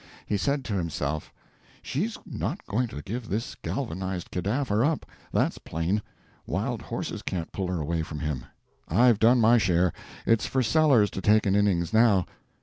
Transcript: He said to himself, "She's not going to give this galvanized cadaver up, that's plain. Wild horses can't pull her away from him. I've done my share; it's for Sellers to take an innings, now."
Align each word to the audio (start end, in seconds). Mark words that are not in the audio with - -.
He 0.25 0.35
said 0.35 0.65
to 0.65 0.73
himself, 0.73 1.31
"She's 1.83 2.17
not 2.25 2.65
going 2.65 2.87
to 2.87 3.03
give 3.03 3.29
this 3.29 3.53
galvanized 3.53 4.31
cadaver 4.31 4.83
up, 4.83 5.05
that's 5.31 5.59
plain. 5.59 6.01
Wild 6.47 6.81
horses 6.81 7.21
can't 7.21 7.51
pull 7.51 7.67
her 7.67 7.79
away 7.79 8.01
from 8.01 8.17
him. 8.17 8.45
I've 8.87 9.19
done 9.19 9.39
my 9.39 9.59
share; 9.59 9.93
it's 10.25 10.47
for 10.47 10.63
Sellers 10.63 11.11
to 11.11 11.21
take 11.21 11.45
an 11.45 11.55
innings, 11.55 11.93
now." 11.93 12.25